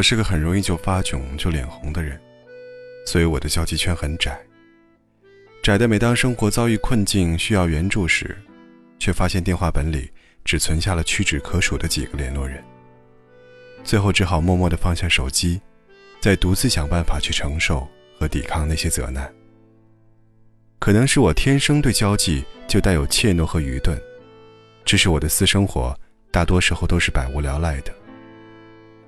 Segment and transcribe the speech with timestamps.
[0.00, 2.18] 我是个很容易就发窘、就脸红的人，
[3.04, 4.40] 所以我的交际圈很窄。
[5.62, 8.34] 窄的，每当生活遭遇困境需要援助时，
[8.98, 10.10] 却发现电话本里
[10.42, 12.64] 只存下了屈指可数的几个联络人。
[13.84, 15.60] 最后只好默默地放下手机，
[16.18, 17.86] 再独自想办法去承受
[18.18, 19.30] 和抵抗那些责难。
[20.78, 24.00] 可能是我天生对交际就带有怯懦和愚钝，
[24.82, 25.94] 致使我的私生活
[26.30, 27.92] 大多时候都是百无聊赖的。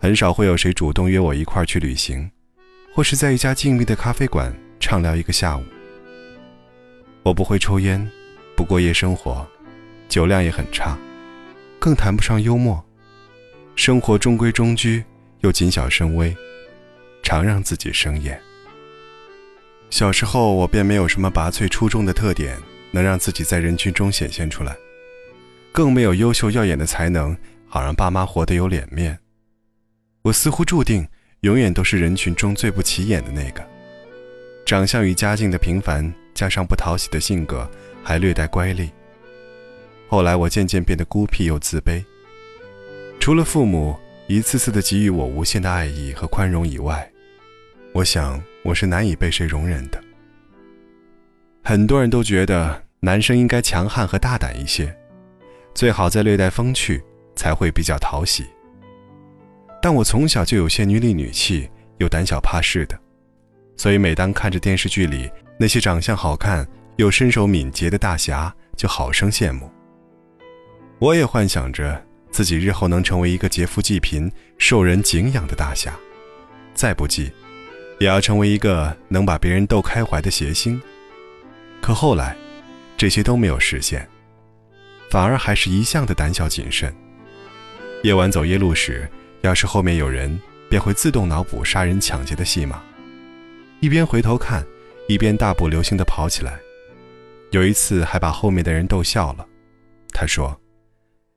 [0.00, 2.30] 很少会有谁主动约我一块去旅行，
[2.94, 4.50] 或是在一家静谧的咖啡馆
[4.80, 5.62] 畅聊一个下午。
[7.22, 8.10] 我不会抽烟，
[8.56, 9.46] 不过夜生活，
[10.08, 10.96] 酒量也很差，
[11.78, 12.82] 更谈不上幽默。
[13.76, 15.04] 生活中规中矩，
[15.40, 16.34] 又谨小慎微，
[17.22, 18.40] 常让自己生厌。
[19.90, 22.56] 小时候，我便没有什么拔萃出众的特点，
[22.90, 24.74] 能让自己在人群中显现出来，
[25.72, 29.18] 更没有优秀耀眼的才能，好让爸妈活得有脸面。
[30.22, 31.06] 我似乎注定
[31.40, 33.66] 永远都是人群中最不起眼的那个。
[34.66, 37.68] 长相与家境的平凡，加上不讨喜的性格，
[38.04, 38.90] 还略带乖戾。
[40.08, 42.04] 后来，我渐渐变得孤僻又自卑。
[43.18, 47.10] 除了父母一次次的给予我无限的爱意和宽容以外，
[47.92, 49.98] 我想我是难以被谁容忍的。
[51.64, 54.94] 很多人都觉得男生应该强悍和大胆一些，
[55.74, 57.02] 最好再略带风趣，
[57.34, 58.44] 才会比较讨喜。
[59.82, 62.98] 但我从小就有些女里女气又胆小怕事的，
[63.76, 66.66] 所以每当看着电视剧里那些长相好看
[66.96, 69.70] 又身手敏捷的大侠，就好生羡慕。
[70.98, 72.00] 我也幻想着。
[72.32, 75.92] 自己日后能成为一个劫富济贫、受人敬仰的大侠，
[76.74, 77.28] 再不济，
[77.98, 80.80] 也要成为一个能把别人逗开怀的谐星。
[81.82, 82.36] 可后来，
[82.96, 84.08] 这些都没有实现，
[85.10, 86.94] 反而还是一向的胆小谨慎。
[88.04, 89.10] 夜晚走夜路时，
[89.42, 92.82] 要是后面有人，便会自动脑补杀人抢劫的戏码，
[93.80, 94.64] 一边回头看，
[95.08, 96.58] 一边大步流星地跑起来。
[97.50, 99.46] 有一次还把后面的人逗笑了，
[100.12, 100.60] 他说：“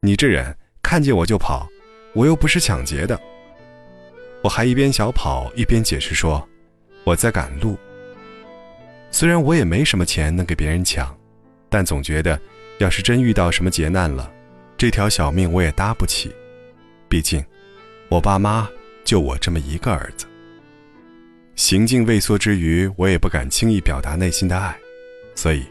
[0.00, 1.68] 你这人。”看见我就跑，
[2.14, 3.20] 我又不是抢劫的。
[4.42, 6.48] 我还一边小跑一边解释说，
[7.04, 7.76] 我在赶路。
[9.10, 11.14] 虽然我也没什么钱能给别人抢，
[11.68, 12.40] 但总觉得，
[12.78, 14.32] 要是真遇到什么劫难了，
[14.78, 16.34] 这条小命我也搭不起。
[17.06, 17.44] 毕竟，
[18.08, 18.68] 我爸妈
[19.04, 20.26] 就我这么一个儿子。
[21.56, 24.76] 行径畏缩之余，我也不敢轻易表达内心的爱，
[25.34, 25.64] 所以，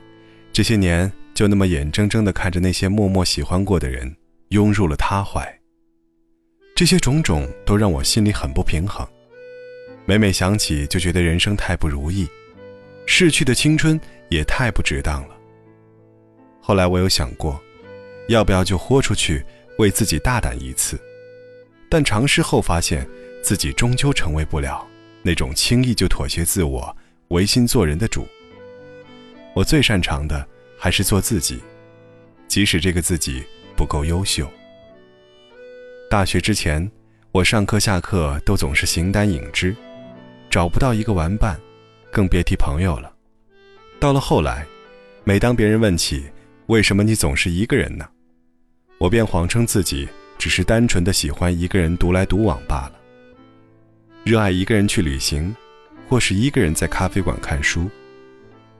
[0.51, 4.15] 这些年就那么眼睁睁地看着那些默默喜欢过的人。
[4.51, 5.45] 拥入了他怀，
[6.73, 9.05] 这些种种都让我心里很不平衡。
[10.05, 12.25] 每每想起，就觉得人生太不如意，
[13.05, 13.99] 逝去的青春
[14.29, 15.35] 也太不值当了。
[16.61, 17.61] 后来我有想过，
[18.29, 19.45] 要不要就豁出去，
[19.79, 20.97] 为自己大胆一次？
[21.89, 23.07] 但尝试后发现，
[23.41, 24.87] 自己终究成为不了
[25.21, 26.95] 那种轻易就妥协自我、
[27.29, 28.27] 违心做人的主。
[29.53, 30.45] 我最擅长的
[30.77, 31.59] 还是做自己，
[32.47, 33.43] 即使这个自己。
[33.77, 34.49] 不够优秀。
[36.09, 36.91] 大学之前，
[37.31, 39.75] 我上课下课都总是形单影只，
[40.49, 41.55] 找不到一个玩伴，
[42.11, 43.13] 更别提朋友了。
[43.99, 44.65] 到了后来，
[45.23, 46.25] 每当别人问起
[46.65, 48.09] 为什么你总是一个人呢，
[48.97, 52.93] 我便谎称自己只是单纯的喜欢一个人独来独往罢了。
[54.23, 55.55] 热爱一个人去旅行，
[56.07, 57.89] 或是一个人在咖啡馆看书，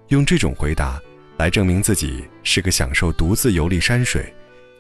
[0.10, 1.02] 用这种回答
[1.38, 4.34] 来证明自己是个享受独自游历山水。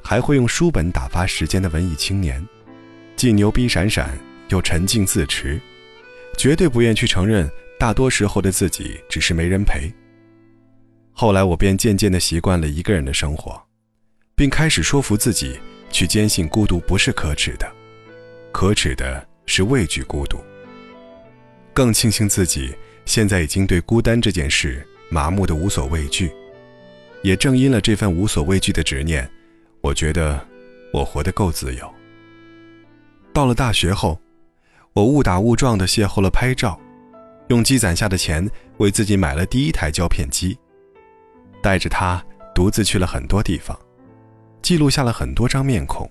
[0.03, 2.41] 还会用书本打发时间的文艺青年，
[3.17, 4.17] 既牛逼闪闪
[4.47, 5.59] 又沉静自持，
[6.37, 9.91] 绝对不愿去承认大多时候的自己只是没人陪。
[11.11, 13.61] 后来我便渐渐地习惯了一个人的生活，
[14.33, 15.59] 并开始说服自己
[15.89, 17.71] 去坚信孤独不是可耻的，
[18.51, 20.37] 可耻的是畏惧孤独。
[21.73, 22.75] 更庆幸自己
[23.05, 26.31] 现在已经对孤单这件事麻木的无所畏惧，
[27.21, 29.29] 也正因了这份无所畏惧的执念。
[29.81, 30.43] 我觉得
[30.91, 31.93] 我活得够自由。
[33.31, 34.19] 到了大学后，
[34.93, 36.79] 我误打误撞地邂逅了拍照，
[37.49, 40.57] 用积攒下的钱为自己买了第一台胶片机，
[41.61, 42.23] 带着它
[42.55, 43.77] 独自去了很多地方，
[44.67, 46.05] 记录下了很多张面孔，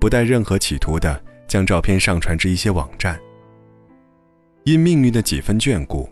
[0.00, 3.20] 不带任何企图的将照片上传至一些网站。
[4.64, 6.10] 因命运的几分眷顾，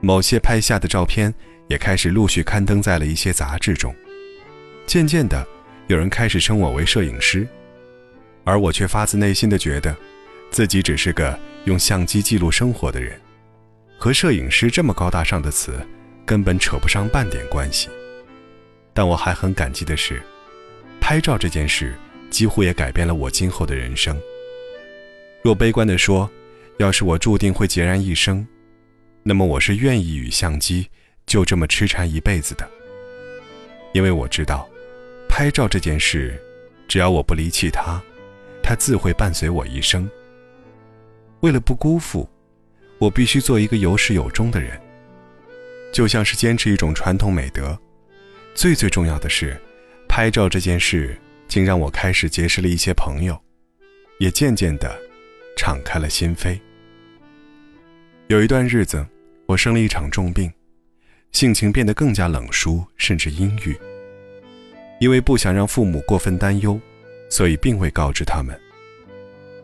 [0.00, 1.30] 某些拍下的照片
[1.68, 3.94] 也开始陆续刊登在了一些杂志中，
[4.86, 5.46] 渐渐的。
[5.88, 7.46] 有人开始称我为摄影师，
[8.44, 9.94] 而我却发自内心的觉得，
[10.50, 13.20] 自己只是个用相机记录生活的人，
[13.98, 15.78] 和摄影师这么高大上的词，
[16.24, 17.90] 根本扯不上半点关系。
[18.94, 20.22] 但我还很感激的是，
[21.12, 21.94] 拍照这件事
[22.30, 24.18] 几乎也改变了我今后的人生。
[25.42, 26.26] 若悲观地说，
[26.78, 28.46] 要是我注定会孑然一生，
[29.22, 30.88] 那么我是愿意与相机
[31.26, 32.66] 就这么痴缠一辈子的。
[33.92, 34.66] 因为我知道，
[35.28, 36.42] 拍照这件事，
[36.88, 38.00] 只要我不离弃它，
[38.62, 40.10] 它自会伴随我一生。
[41.40, 42.26] 为了不辜负，
[42.96, 44.80] 我必须做一个有始有终的人。
[45.92, 47.78] 就像是坚持一种传统美德，
[48.54, 49.60] 最最重要的是，
[50.14, 51.16] 拍照这件事，
[51.48, 53.34] 竟让我开始结识了一些朋友，
[54.18, 54.94] 也渐渐的
[55.56, 56.60] 敞开了心扉。
[58.26, 59.06] 有一段日子，
[59.46, 60.52] 我生了一场重病，
[61.32, 63.74] 性情变得更加冷疏，甚至阴郁。
[65.00, 66.78] 因为不想让父母过分担忧，
[67.30, 68.54] 所以并未告知他们。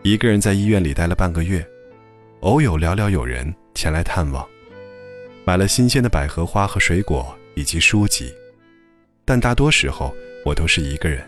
[0.02, 1.62] 一个人在医院里待了半个月，
[2.40, 4.48] 偶有寥寥有人前来探望，
[5.44, 8.32] 买了新鲜的百合花和水果以及书籍，
[9.26, 10.16] 但大多时候
[10.48, 11.22] 我都是一个人。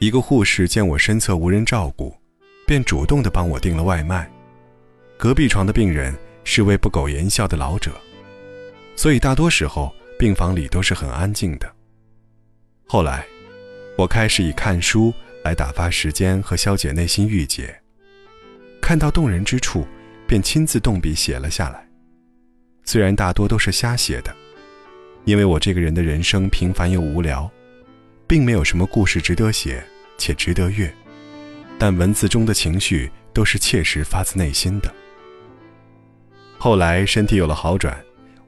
[0.00, 2.12] 一个护士见我身侧无人照顾，
[2.66, 4.28] 便主动地帮我订了外卖。
[5.16, 6.12] 隔壁床的病人
[6.42, 7.92] 是位不苟言笑的老者，
[8.96, 11.72] 所以大多时候病房里都是很安静的。
[12.86, 13.24] 后来，
[13.96, 15.14] 我开始以看书
[15.44, 17.72] 来打发时间和消解内心郁结。
[18.80, 19.86] 看到动人之处，
[20.26, 21.86] 便亲自动笔写了下来。
[22.84, 24.34] 虽然大多都是瞎写的，
[25.26, 27.48] 因为我这个人的人生平凡又无聊，
[28.30, 29.84] 并没有什么故事值得写
[30.16, 30.94] 且值得阅，
[31.76, 34.94] 但文字中的情绪都是切实发自内心的。
[36.56, 38.00] 后来身体有了好转，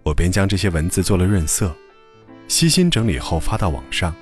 [0.05, 1.75] 我便将这些文字做了润色，
[2.47, 4.15] 悉心整理后发到网上。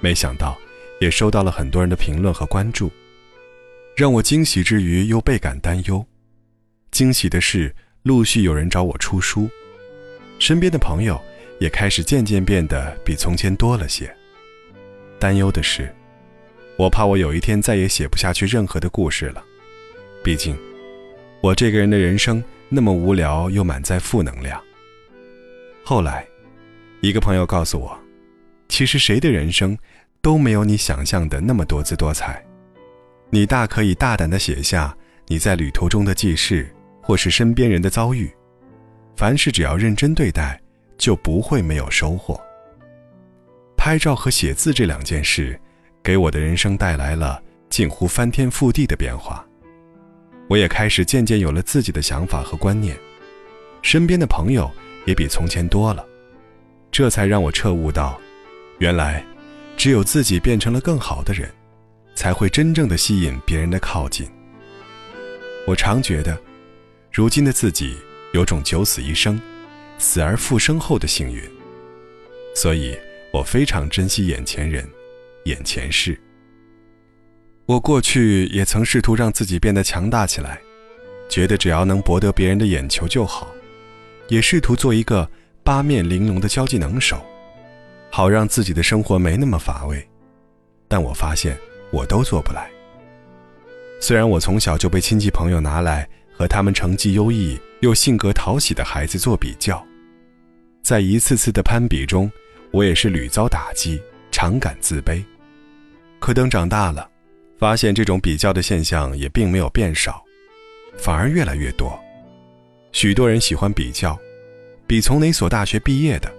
[0.00, 0.54] 没想到，
[1.00, 2.92] 也收到了很多人的评论和关注，
[3.96, 6.04] 让我惊喜之余又倍感担忧。
[6.90, 9.48] 惊喜的是，陆续有人找我出书，
[10.38, 11.18] 身边的朋友
[11.58, 14.14] 也开始渐渐变得比从前多了些。
[15.18, 15.94] 担忧的是，
[16.76, 19.42] 我怕我有一天再也写不下去任何的故事了，
[20.22, 20.56] 毕竟，
[21.40, 22.42] 我这个人的人生。
[22.70, 24.60] 那么无聊又满载负能量。
[25.84, 26.26] 后来，
[27.02, 27.96] 一个朋友告诉我，
[28.68, 29.78] 其实谁的人生
[30.20, 32.44] 都没有你想象的那么多姿多彩。
[33.30, 34.96] 你大可以大胆地写下
[35.28, 36.68] 你在旅途中的记事，
[37.00, 38.28] 或是身边人的遭遇。
[39.14, 40.60] 凡事只要认真对待，
[40.98, 42.40] 就不会没有收获。
[43.84, 45.60] 拍照和写字这两件事，
[46.02, 47.38] 给我的人生带来了
[47.68, 49.46] 近乎翻天覆地的变化。
[50.48, 52.96] 我也开始渐渐有了自己的想法和观念，
[53.82, 54.70] 身边的朋友
[55.04, 56.02] 也比从前多了，
[56.90, 58.18] 这才让我彻悟到，
[58.78, 59.22] 原来，
[59.76, 61.52] 只有自己变成了更好的人，
[62.14, 64.26] 才会真正的吸引别人的靠近。
[65.66, 66.40] 我常觉得，
[67.12, 67.98] 如今的自己
[68.32, 69.38] 有种九死一生、
[69.98, 71.42] 死而复生后的幸运，
[72.54, 72.96] 所以
[73.34, 74.88] 我非常珍惜眼前人、
[75.46, 76.16] 眼前事。
[77.66, 80.60] 我过去也曾试图让自己变得强大起来，
[81.28, 83.52] 觉得只要能博得别人的眼球就好，
[84.28, 85.28] 也试图做一个
[85.64, 87.20] 八面玲珑的交际能手，
[88.08, 90.08] 好让自己的生活没那么乏味。
[90.86, 91.58] 但我发现
[91.90, 92.70] 我都做不来。
[94.00, 99.84] 虽然我从小就被亲戚朋友拿来和他们成绩优异又性格讨喜的孩子做比较，
[100.84, 102.30] 在一次次的攀比中，
[102.74, 104.02] 我也是屡遭打击，
[104.32, 105.22] 常感自卑。
[106.18, 107.08] 可等长大了。
[107.56, 110.22] 发现这种比较的现象也并没有变少，
[110.98, 111.96] 反而越来越多。
[112.90, 114.18] 许多人喜欢比较，
[114.88, 116.30] 比从哪所大学毕业的，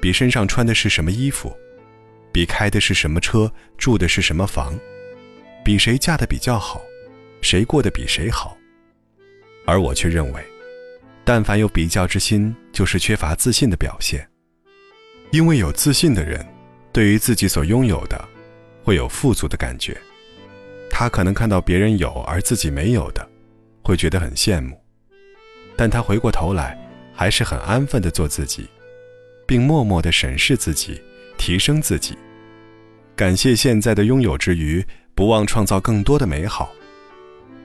[0.00, 1.54] 比身上穿的是什么衣服，
[2.32, 4.72] 比开的是什么车，住的是什么房，
[5.62, 6.80] 比谁嫁的比较好，
[7.42, 8.56] 谁过得比谁好。
[9.66, 10.42] 而我却认为，
[11.26, 14.26] 但凡有比较之心，就是缺乏自信的表现。
[15.34, 16.46] 因为有自信的人，
[16.92, 18.24] 对于自己所拥有的，
[18.84, 20.00] 会有富足的感觉。
[20.88, 23.28] 他可能看到别人有而自己没有的，
[23.82, 24.80] 会觉得很羡慕，
[25.74, 26.78] 但他回过头来，
[27.12, 28.68] 还是很安分的做自己，
[29.44, 31.02] 并默默的审视自己，
[31.36, 32.16] 提升自己，
[33.16, 34.86] 感谢现在的拥有之余，
[35.16, 36.72] 不忘创造更多的美好。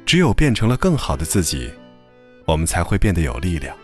[0.08, 1.72] 只有变成了更好的自己，
[2.46, 3.78] 我们才会变得有力量。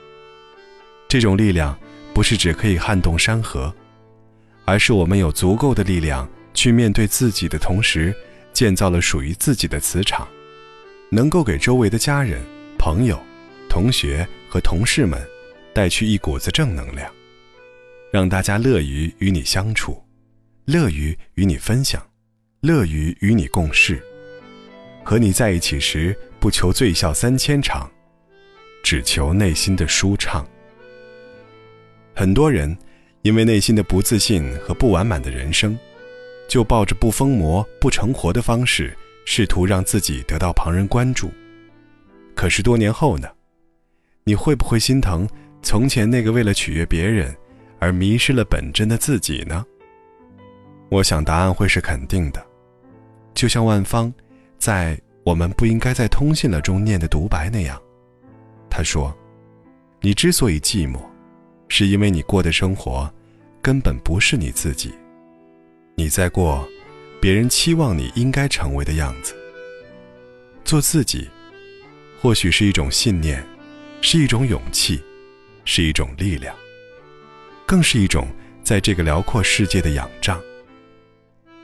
[1.08, 1.78] 这种力量
[2.16, 3.72] 不是只可以撼动山河，
[4.66, 8.16] 而是我们有足够的力量去面对自己的同时。
[8.54, 10.26] 建造了属于自己的磁场，
[11.10, 12.42] 能够给周围的家人、
[12.80, 13.22] 朋友、
[13.68, 15.22] 同学和同事们
[15.74, 17.12] 带去一股子正能量，
[18.14, 20.02] 让大家乐于与你相处，
[20.64, 22.02] 乐于与你分享，
[22.62, 24.02] 乐于与你共事。
[25.04, 27.92] 和你在一起时，不求醉笑三千场，
[28.82, 30.48] 只求内心的舒畅。
[32.16, 32.76] 很多人
[33.24, 35.78] 因为内心的不自信和不完满的人生。
[36.48, 38.96] 就抱着不疯魔不成活的方式，
[39.26, 41.32] 试图让自己得到旁人关注，
[42.36, 43.28] 可是多年后呢？
[44.24, 45.28] 你会不会心疼
[45.64, 47.36] 从前那个为了取悦别人
[47.80, 49.66] 而迷失了本真的自己呢？
[50.90, 52.46] 我想答案会是肯定的。
[53.34, 54.14] 就像万芳
[54.60, 57.82] 在《我们不应该在通信了》中念的独白那样，
[58.70, 59.12] 他说
[60.00, 61.00] ：“你之所以寂寞，
[61.68, 63.12] 是因为你过的生活
[63.62, 64.94] 根本不是你自己，
[65.96, 66.68] 你在过
[67.22, 69.36] 别人期望你应该成为的样子。
[70.64, 71.30] 做自己，
[72.22, 73.46] 或许是一种信念。”
[74.02, 75.02] 是一种勇气，
[75.64, 76.56] 是一种力量，
[77.66, 78.28] 更是一种
[78.62, 80.40] 在这个辽阔世界的仰仗。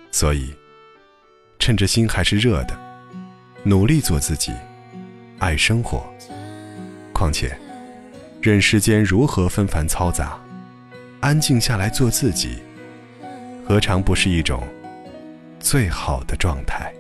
[0.10, 0.51] 所以，
[1.60, 2.75] 趁着心还是热的，
[3.62, 4.51] 努力做自己，
[5.38, 6.03] 爱生活。
[7.13, 7.55] 况且，
[8.41, 10.36] 任世间如何纷繁嘈杂，
[11.19, 12.57] 安静下来做自己，
[13.67, 14.63] 何尝不是一种
[15.60, 16.91] 最好的状态？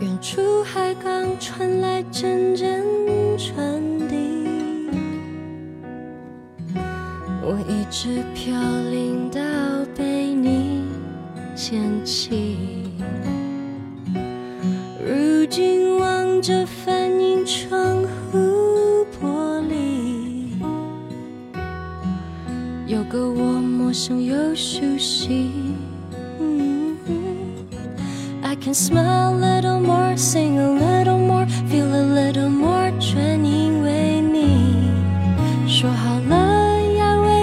[0.00, 2.82] 远处海港传来阵阵
[3.36, 3.78] 船。
[7.42, 8.54] 我一直飘
[8.90, 9.40] 零到
[9.96, 10.84] 被你
[11.54, 12.56] 捡起，
[15.04, 16.64] 如今望着
[28.69, 34.91] can smile a little more, sing a little more, feel a little more，全因为你
[35.67, 36.53] 说好了。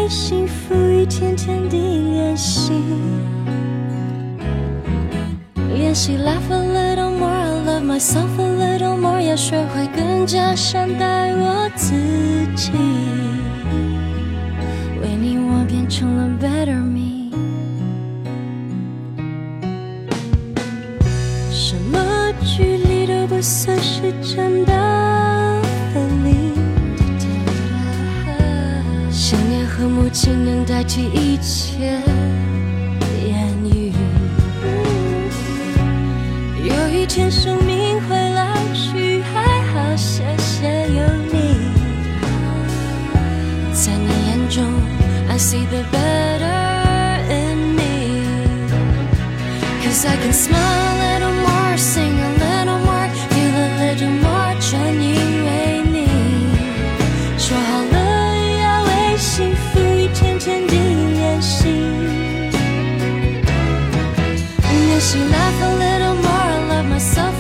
[0.09, 2.71] 幸福一天天地练习，
[5.75, 11.95] 练习 laugh a little more, love myself a little more，要学会更加善待我自
[12.55, 12.73] 己。
[15.01, 17.06] 为你，我变成了 better me。
[30.28, 32.02] 母亲能代替一切
[33.26, 33.94] 言语。
[36.66, 41.72] 有一天生命会老去，还好谢谢有你。
[43.72, 44.66] 在你眼中
[45.30, 47.82] ，I see the better in me。
[49.82, 51.17] Cause I can smile
[64.98, 67.37] 练习 laugh a little more, I love myself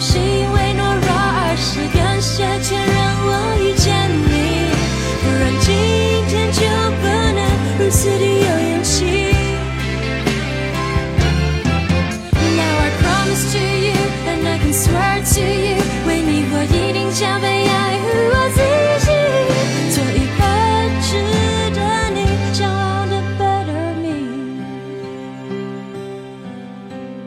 [0.00, 1.58] 为懦弱而
[1.92, 4.70] 感谢天让我遇见你
[5.24, 5.74] 不然今
[6.28, 6.62] 天就
[7.00, 7.42] 不能
[12.54, 17.98] now i promise to you and i can swear to you 为你我一定加倍爱
[18.30, 18.62] 我自
[19.02, 19.10] 己
[19.90, 20.40] 做一个
[21.02, 21.10] 值
[21.74, 21.80] 得
[22.14, 22.16] 你
[22.54, 24.06] 骄傲的 better me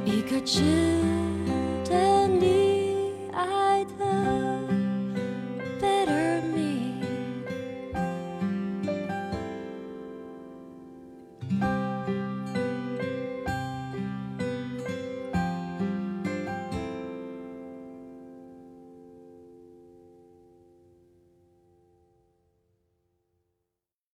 [0.06, 1.01] 一个值